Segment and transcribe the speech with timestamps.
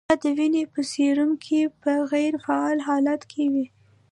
[0.09, 3.65] یا د وینې په سیروم کې په غیر فعال حالت کې وي.